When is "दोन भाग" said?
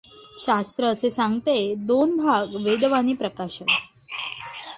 1.85-2.55